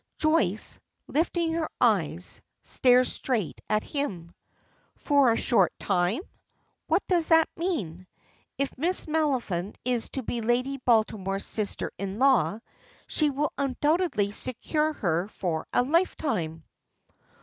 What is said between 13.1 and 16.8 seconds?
will undoubtedly secure her for a lifetime!